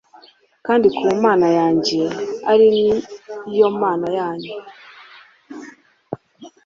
[0.65, 1.99] kandi ku Mana yanjye
[2.51, 2.71] ari
[3.59, 4.53] yo Mana yanyu."